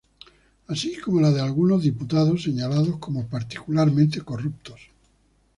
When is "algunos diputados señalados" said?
1.41-2.97